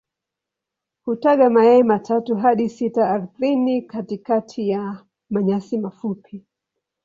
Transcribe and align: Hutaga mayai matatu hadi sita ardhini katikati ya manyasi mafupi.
Hutaga 1.01 1.49
mayai 1.49 1.83
matatu 1.83 2.35
hadi 2.35 2.69
sita 2.69 3.09
ardhini 3.09 3.81
katikati 3.81 4.69
ya 4.69 5.05
manyasi 5.29 5.77
mafupi. 5.77 6.45